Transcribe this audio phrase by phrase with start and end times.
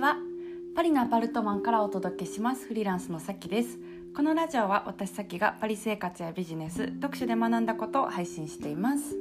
[0.00, 0.16] は。
[0.74, 2.66] パリのアパルトマンからお届けします。
[2.66, 3.78] フリーランスのさきです。
[4.16, 9.14] このラジオは私さきがパリ生活やビジネス読書で学んだことを配信しています。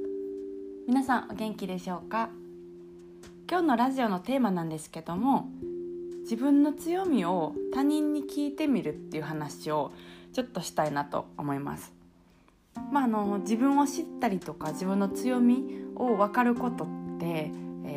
[0.87, 2.29] 皆さんお元気でしょうか？
[3.49, 5.49] 今日のラジオのテーマなんですけども
[6.21, 9.91] 自分の強みを他人に聞いてみるっていう話を
[10.31, 11.91] ちょっとしたいなと思います。
[12.89, 16.87] まあ、あの自分を知ったりとか自分の強みを分かることっ
[17.19, 17.51] て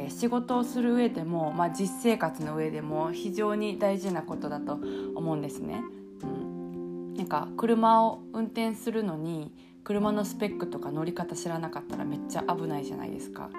[0.06, 4.78] え、仕事をする上でも、まあ、実生活の上でも非常に大事なことだと
[5.14, 5.82] 思うんですね。
[6.22, 9.52] うん、なんか車を運転するのに
[9.84, 13.50] 車のスペックとか乗り方知らなかったらめっちゃ危ないじゃないですか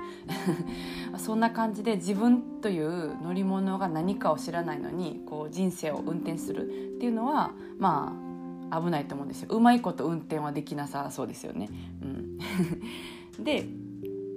[1.18, 8.16] そんな感じで自分という乗り物が何かを知らないのにこう人生を運転するっていうのはま
[8.72, 11.70] あ危ないと思うんですようまいこと運転はできなさそうですよね。
[12.02, 12.38] うん、
[13.44, 13.68] で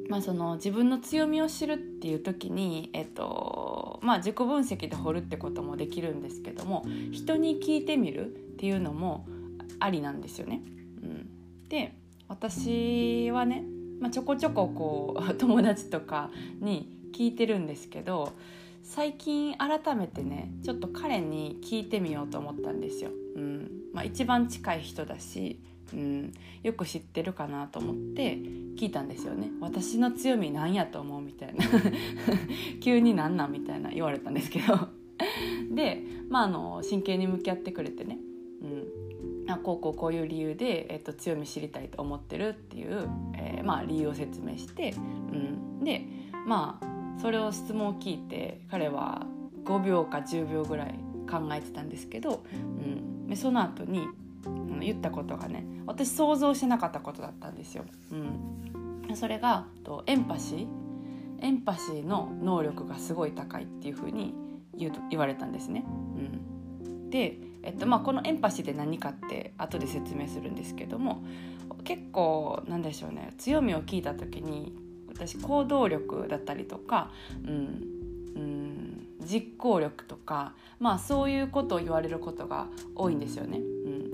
[0.08, 9.26] まあ、その自分の強みを知るっていう時に、えっとまあ、自己分析で掘るってこともできるんですけども人に聞いてみるっていうのも
[9.80, 10.62] ありなんですよね。
[11.02, 11.28] うん、
[11.68, 11.94] で
[12.28, 13.64] 私はね、
[14.00, 18.32] まあ、ちょこちょここう 友達とかに聞いてるんですけど
[18.82, 23.10] 最近改めてねちょっと彼に聞いてみようと思ったんですよ。
[23.34, 25.58] うんまあ、一番近い人だし
[25.92, 28.36] うん、よく知ってるかなと思って
[28.76, 31.64] 聞いたんですよね「私の強みなんやと思う?」みたいな。
[32.80, 34.88] 急になんなんみたいな言われたんですけど。
[35.74, 38.18] で、まあ、あの真剣に向き合ってくれてね、
[38.62, 46.06] うん、あこうこうこういう理由で、えっと、強み知りたいと思ってるっていう、えー、まあ、理由を説明して、うん、で
[46.46, 49.26] まあそれを質問を聞いて彼は
[49.64, 50.94] 5秒か10秒ぐらい
[51.30, 54.06] 考えてたんですけど、うん、でその後に
[54.80, 57.84] 言ったことがね私想像してなかったことだったんですよ。
[59.08, 60.66] うん、それがとエンパシー
[61.40, 64.34] エンパシーの能力がすごい高いっていうふうに
[64.74, 65.84] 言うと言われたんですね。
[65.84, 71.24] うん、で、えっとまあ、このエンパシーって何かって後で説明するんですけども
[71.84, 74.74] 結構なんでしょうね強みを聞いた時に
[75.08, 77.10] 私行動力だったりとか、
[77.44, 77.96] うん
[78.36, 83.60] うん、実行力とか、まあ、そういうことを言われることが多いんですよね。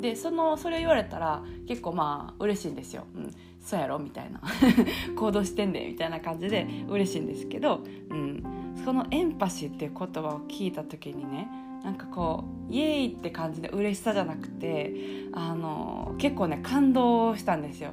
[0.02, 3.06] でそのそれを言われたら結構まあ嬉しいんですよ。
[3.14, 3.30] うん。
[3.60, 4.00] そうやろ？
[4.00, 4.42] みたいな。
[5.14, 8.42] 行動してんでみたいな感じで嬉しいんですけど、うん、
[8.84, 11.48] そのエンパシーっていう言葉を聞いた時にね
[11.84, 14.92] なんかこうイエーイって感じで嬉しさじゃなくて
[15.32, 17.92] あの結構ね感動したんですよ。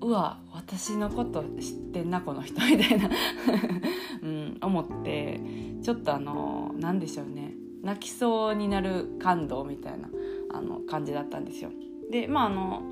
[0.00, 3.10] うわ私のこと知ってんなこの人みたいな、
[4.22, 5.40] うん、思って
[5.82, 7.52] ちょっとあの何でしょうね。
[7.82, 10.08] 泣きそうになる感動みたいな
[10.50, 11.70] あの感じだったんですよ。
[12.10, 12.82] でまああの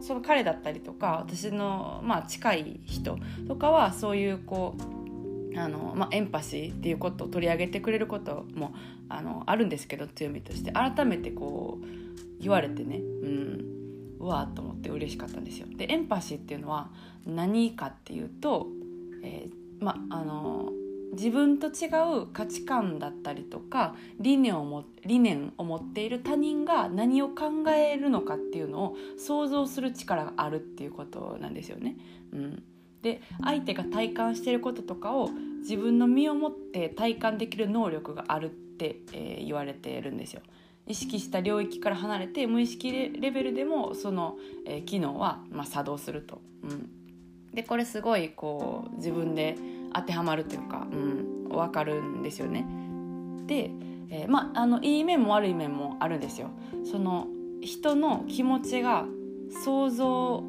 [0.00, 8.74] その彼だったりとか私の、まあ、近い人とかはそういうこうあの、まあ、エンパシーっていうことを取り上げてくれることも
[9.08, 13.64] あのあるんですけど強みとして改めてこう言われてねうん
[14.20, 15.66] うわーと思って嬉しかったんですよ。
[15.76, 16.90] でエンパシーっていうのは
[17.26, 18.68] 何かっていうと、
[19.22, 20.70] えー、まあの
[21.14, 21.88] 自分と違
[22.22, 31.96] う価値観だったりとか理念をも理念を持っている他人が何を考えるのかっていうのを想像する力があるっていうことなんですよね。
[32.32, 32.62] うん、
[33.02, 35.30] で相手が体感していることとかを
[35.60, 40.42] 自分の身をもって体感できる能力があるって、えー、言われてるんですよ。
[40.86, 44.36] 意識した領域から離れて無意識レベルでもその、
[44.66, 46.40] えー、機能は、まあ、作動すると。
[46.62, 46.90] うん、
[47.54, 49.56] でこれすごいこう自分で
[49.94, 52.66] 当てはまるというか、うん、分かるんですよね。
[53.46, 53.70] で、
[54.10, 56.50] えー、まあのいい面も悪い面もあるんですよ。
[56.84, 57.28] その
[57.62, 59.06] 人の気持ちが
[59.64, 60.44] 想像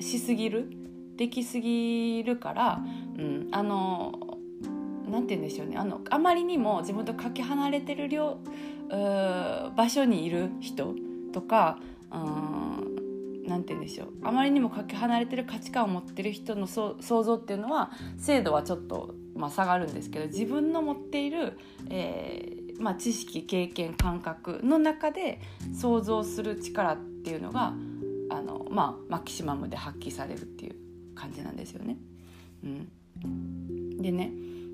[0.00, 0.70] しすぎる
[1.16, 2.84] できすぎるから、
[3.18, 4.38] うん、あの
[5.10, 8.38] なんて言うんでしょうねあのあまりにも自分とかけ離れてる量
[8.88, 10.94] 場所にいる人
[11.32, 11.78] とか、
[12.12, 12.63] うん
[13.46, 14.08] 何て言うんでしょう。
[14.22, 21.58] あまりにもかけ離れてる価値観を持ってる人の想像っていうのは精度はちょっと、まあ、下がるんですけど自分の持っている、
[21.90, 25.40] えーまあ、知識経験感覚の中で
[25.78, 27.74] 想像する力っていうのが
[28.30, 30.76] あの、まあ、マキシマムで発揮されるっていう
[31.14, 31.96] 感じなんですよね。
[32.64, 34.32] うん、でね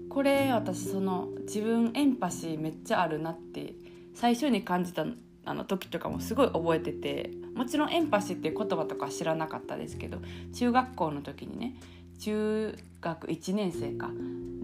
[0.09, 3.75] これ私その自分エンパシーめっちゃあるなって
[4.15, 5.07] 最初に感じた
[5.45, 10.19] あの時とかもすごい覚えててもちろんエンパシーっていう言葉とか知らなかったですけど
[10.55, 11.77] 中学校の時にね
[12.19, 14.11] 中学1年生か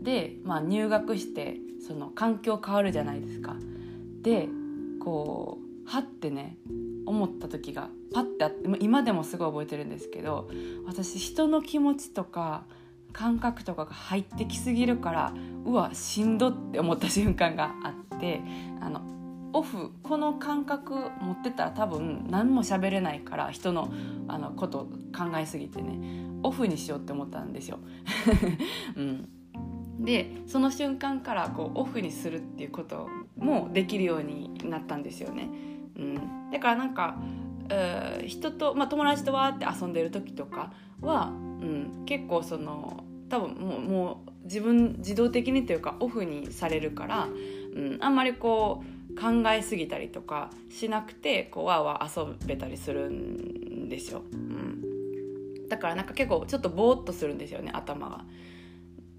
[0.03, 1.57] で、まあ、入学して
[1.87, 3.57] その環境変わるじゃないですか。
[4.23, 4.49] で
[5.01, 6.57] こうはってね
[7.07, 10.51] 思った時がパッてあって今でもすごい覚えてるんですけど
[10.85, 12.65] 私人の気持ちとか
[13.13, 15.33] 感覚とかが入ってきすぎるから
[15.65, 18.41] うわしんどって思った瞬間があって
[18.81, 19.01] あの
[19.57, 23.91] オフこの感覚持ってたら多分何も喋れないから人の
[24.29, 24.81] あのこと
[25.17, 27.79] 考えすぎてねオフにしようって思ったんですよ。
[28.97, 29.29] うん、
[30.05, 33.09] でその瞬間からこうオフにするっていうこと
[33.39, 35.49] もできるようになったんですよね。
[35.97, 37.17] うん、だからなんか
[38.27, 47.29] 人と、まあ、友達とわーって遊んでる時とかは、うん、結構その多分もうもう自分自動的にというかオフにされるから、
[47.75, 54.23] うん、あんまりこう考えすぎたりとかしなくてこうわーわー遊べたりするんですよ。
[54.33, 58.25] うん、だからなんか結構ちょっとぼーっとするんですよね頭が。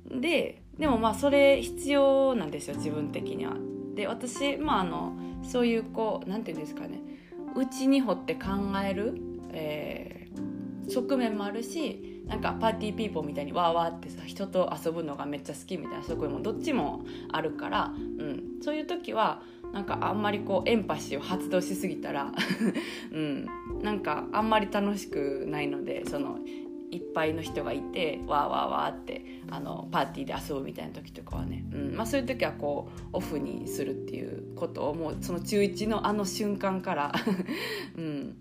[0.10, 3.56] ででもまあそれ必要なんですよ自分的には。
[3.96, 5.14] で私まああの
[5.44, 7.00] そういうこうなんていうんですかね
[7.56, 8.50] 内に掘って考
[8.86, 9.20] える、
[9.52, 19.42] えー、側面もあるしなんかパーティーピーポーみたいにわーわーってさ人と遊ぶのがめっちゃ好きみたいな側面もどっちもあるから、うん、そういう時は
[19.74, 22.31] なんかあんまりこうエンパシーを発動しすぎたら、
[23.12, 23.46] うん、
[23.81, 26.40] なんかあんまり楽しくないのでその
[26.92, 31.96] いっぱいの人がいてわーわーわーってあのパーティーで遊ぶみたいな時とかはね、うん。
[31.96, 37.13] まあ、そういう時はこうオフにするっていうことをもうその中1のあの瞬間から、
[37.98, 38.38] うん、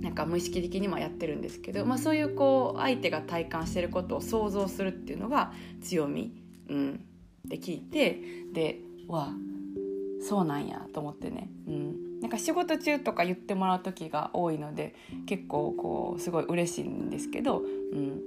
[0.00, 5.52] なんか無意識的にもやってるんですけど、まあ、そういうこう相手が体感してることを想像するっていうのが
[5.82, 6.32] 強み、
[6.68, 7.00] うん、
[7.46, 8.20] って聞いて
[8.52, 9.34] でわ
[10.20, 14.94] そうなんやと思ってね、うん、なんか仕事中とか言ってもらう時が多いので
[15.26, 17.62] 結構こうすごい嬉しいんですけど、う
[17.96, 18.20] ん、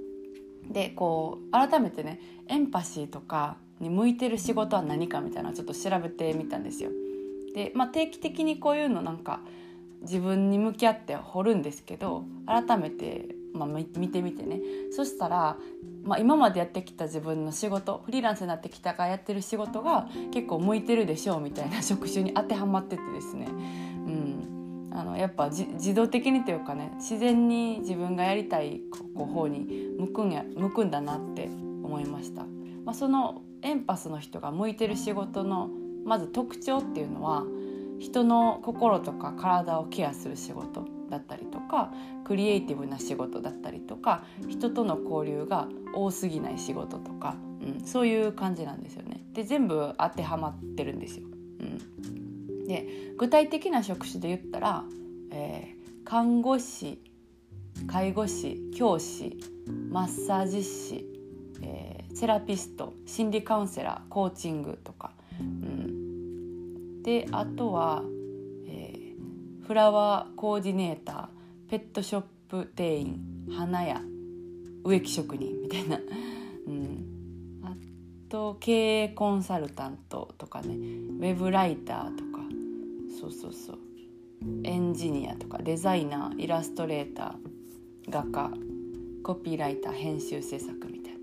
[0.72, 6.90] でこう改めてねエンパシーとかに向いてる仕事は何かみたいなちょっと調べてみたんですよ。
[7.54, 9.40] で、まあ、定期的にこういうのなんか
[10.02, 14.60] 自分に向き合って掘るんですけど改めてまあ、見てみてね。
[14.92, 15.56] そしたら、
[16.04, 28.82] まあ、今までやってきた自分の仕事フリーランスになってきたからやってる仕事が結構向いてるでしょうみたいな 職種に当てはまっててですね、うん、あのやっぱ自動的にというかね自然に自分がやりたい
[29.14, 31.48] 方に向くんや向くんだなって
[31.82, 32.44] 思いました。
[32.84, 35.70] まあ、そのエンパスの人が向いてる仕事の
[36.04, 37.44] まず特徴っていうのは
[37.98, 40.99] 人の心とか体をケアする仕事。
[41.10, 41.92] だったりとか
[42.24, 49.22] クリエイティブな仕事だったりとか人との交流が多すぎない仕事とか、うん、そういう感じなんですよね。
[49.32, 51.26] で全部当てはまってるんですよ。
[51.60, 54.84] うん、で具体的な職種で言ったら、
[55.30, 57.02] えー、看護師
[57.86, 59.38] 介護士教師
[59.90, 61.06] マッサージ師、
[61.62, 68.02] えー、セラピスト心理カウンセラーコーチングとか、うん、であとは
[69.70, 73.20] フラワーコーディネーターペットショップ店員
[73.56, 74.00] 花屋
[74.82, 76.00] 植木職人みたいな、
[76.66, 77.76] うん、あ
[78.28, 82.40] と経営コンサルタントとかねウェブライターとか。
[83.20, 83.78] そうそうそう。
[84.64, 88.50] エンジニアとかデザイナーイラストレーター画家
[89.22, 91.18] コピーライター編集制作みたいな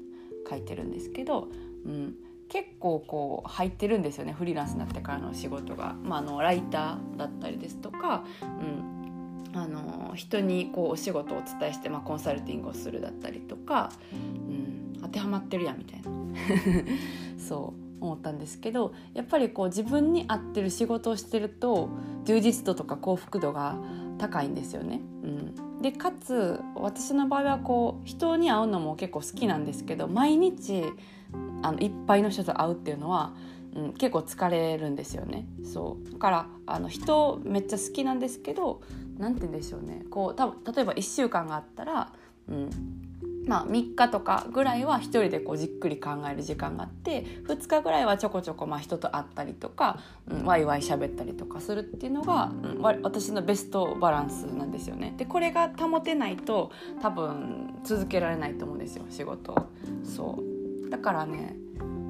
[0.50, 1.50] 書いてるんですけど、
[1.86, 2.16] うん、
[2.50, 16.12] 結構こう入ってるんですよねフリーランスになってからの仕事が、まあ、あのライターだったりですとか、うん、あの人にこうお仕事をお伝えして、まあ、コンサルティングをするだったりとか、うん、当てはまってるやんみたいな。
[17.38, 21.90] そう思ったんですけどやっぱりこう自分に合ってる仕事をしてると
[22.26, 23.76] 充実度とか幸福度が
[24.18, 25.02] 高いんですよね。
[25.24, 30.84] うん、でかつ私の場合はこう人に会うのも結構好きなんですけど毎日
[31.62, 33.34] あのいっぱいの人と会うっていうのは、
[33.76, 35.46] うん、結構疲れるんですよね。
[35.64, 36.12] そう。
[36.12, 38.82] だからあの人めっちゃ好きなんですけど
[39.18, 40.04] 何て言うんでしょうね。
[40.10, 42.14] こう多分例えば1週間があったら、
[42.50, 42.70] うん
[43.48, 50.00] まあ、3日とかぐらいは1人でこうじっくり考える時間があって2日ぐらいはちょこちょこまあ人と会ったりとか、
[50.30, 55.14] うん、ワイワイ喋ったりとかするっていうのが、うん、私のベストバランスなんですよね。
[55.18, 56.72] でこれが保てないと
[57.02, 59.56] 多分続けられないと思うんですよ仕事
[60.04, 60.57] そう。
[60.90, 61.56] だからね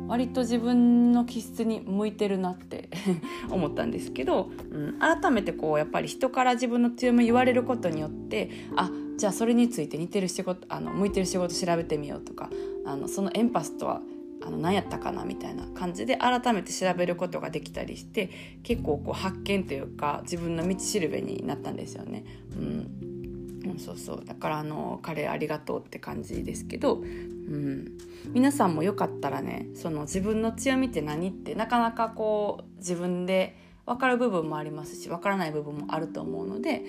[0.08, 2.90] 割と自分の気質に向いてるなって
[3.52, 12.50] 思ったんですけど、うん、改めてこうやっぱり人から自分の強み言われることによってあじゃあそれについて似てる仕事あの向いてる仕事調べてみようとか
[12.86, 14.02] あのそのエンパスとは
[14.46, 18.30] あの何やったかなみたいな感じで改めて調べることができたりして
[18.64, 22.24] 結構こう発見というか自分の道しるべになったんですよね。
[22.56, 23.17] うん
[23.66, 24.26] うん、そうそう。
[24.26, 27.98] だからあの彼ありがとうって感じですけど、うん、
[28.34, 36.84] 皆さんもよかったらねその自分の強みって何ってなかなかこう自分で分かる部分もありますし分からない部分もあると思うので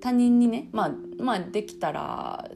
[0.00, 0.92] 他人にね、まあ、
[1.22, 2.50] まあできたら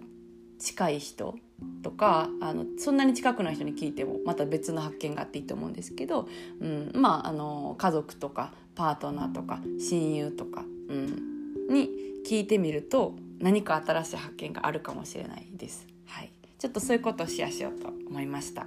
[0.58, 1.36] 近い人
[1.82, 6.28] とかあのそんなに近くない人に聞いてもまた別の発見があっていいと思うんですけど、
[6.60, 11.90] うん、まああの家族とかパートナーとか親友とか、うん、に
[12.26, 15.86] 聞いてみると何か新しい発見があるかもしれないです。
[16.06, 18.66] はい、ちょっとそういうことをシェアしようと思いました。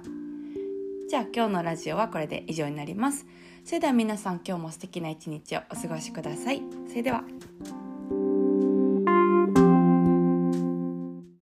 [1.08, 3.26] じゃあ今日のラジオはこれで以上になります。
[3.64, 6.62] それでは皆さん今日も素敵な一日をお過ごしください。
[6.88, 7.24] それでは。